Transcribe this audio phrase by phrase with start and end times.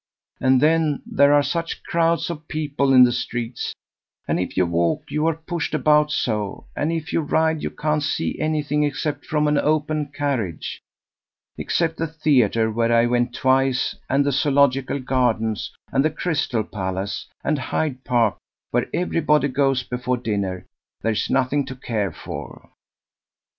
[0.39, 3.75] And then there are such crowds of people in the streets;
[4.27, 8.01] and if you walk you are pushed about so, and if you ride you can't
[8.01, 10.81] see anything except from an open carriage.
[11.55, 17.27] Except the theatre, where I went twice, and the Zoological Gardens and the Crystal Palace,
[17.43, 18.37] and Hyde Park,
[18.71, 20.65] where everybody goes before dinner,
[21.03, 22.71] there's nothing to care for."